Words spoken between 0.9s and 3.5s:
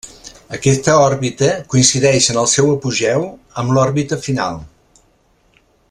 òrbita coincideix en el seu apogeu